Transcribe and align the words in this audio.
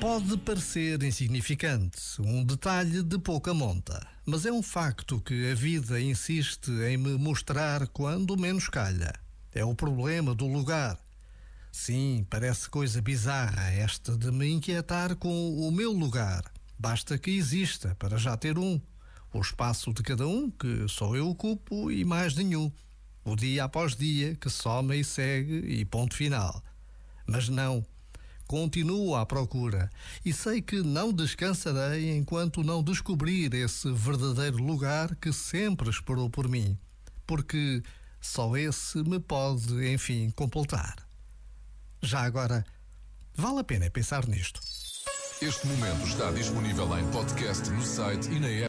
Pode 0.00 0.36
parecer 0.36 1.02
insignificante, 1.02 1.98
um 2.20 2.44
detalhe 2.44 3.02
de 3.02 3.18
pouca 3.18 3.54
monta, 3.54 4.06
mas 4.26 4.44
é 4.44 4.52
um 4.52 4.62
facto 4.62 5.20
que 5.20 5.50
a 5.50 5.54
vida 5.54 6.00
insiste 6.00 6.70
em 6.70 6.96
me 6.96 7.16
mostrar 7.16 7.88
quando 7.88 8.36
menos 8.36 8.68
calha. 8.68 9.12
É 9.52 9.64
o 9.64 9.74
problema 9.74 10.34
do 10.34 10.46
lugar. 10.46 10.98
Sim, 11.72 12.26
parece 12.28 12.68
coisa 12.68 13.00
bizarra 13.00 13.70
esta 13.70 14.16
de 14.16 14.30
me 14.30 14.48
inquietar 14.48 15.16
com 15.16 15.56
o 15.56 15.72
meu 15.72 15.90
lugar. 15.90 16.44
Basta 16.78 17.18
que 17.18 17.30
exista 17.30 17.96
para 17.98 18.18
já 18.18 18.36
ter 18.36 18.58
um. 18.58 18.80
O 19.32 19.40
espaço 19.40 19.92
de 19.92 20.02
cada 20.02 20.28
um, 20.28 20.50
que 20.50 20.86
só 20.86 21.16
eu 21.16 21.28
ocupo 21.28 21.90
e 21.90 22.04
mais 22.04 22.34
nenhum. 22.34 22.70
O 23.24 23.34
dia 23.34 23.64
após 23.64 23.96
dia, 23.96 24.34
que 24.36 24.50
soma 24.50 24.94
e 24.94 25.02
segue 25.02 25.58
e 25.66 25.84
ponto 25.84 26.14
final. 26.14 26.62
Mas 27.26 27.48
não 27.48 27.84
Continuo 28.46 29.16
à 29.16 29.24
procura 29.24 29.90
e 30.24 30.32
sei 30.32 30.60
que 30.60 30.82
não 30.82 31.12
descansarei 31.12 32.14
enquanto 32.14 32.62
não 32.62 32.82
descobrir 32.82 33.54
esse 33.54 33.90
verdadeiro 33.90 34.58
lugar 34.58 35.16
que 35.16 35.32
sempre 35.32 35.88
esperou 35.88 36.28
por 36.28 36.46
mim, 36.46 36.78
porque 37.26 37.82
só 38.20 38.54
esse 38.56 38.98
me 38.98 39.18
pode, 39.18 39.90
enfim, 39.90 40.30
completar. 40.30 40.96
Já 42.02 42.20
agora, 42.20 42.64
vale 43.34 43.60
a 43.60 43.64
pena 43.64 43.90
pensar 43.90 44.28
nisto. 44.28 44.60
Este 45.40 45.66
momento 45.66 46.06
está 46.06 46.30
disponível 46.30 46.98
em 46.98 47.10
podcast 47.10 47.68
no 47.70 47.82
site 47.82 48.30
e 48.30 48.38
na 48.38 48.48
app. 48.48 48.62